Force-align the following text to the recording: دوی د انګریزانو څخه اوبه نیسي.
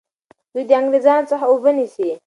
دوی 0.53 0.63
د 0.69 0.71
انګریزانو 0.79 1.29
څخه 1.31 1.45
اوبه 1.51 1.71
نیسي. 1.77 2.09